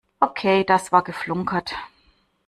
[0.19, 1.75] Okay, das war geflunkert.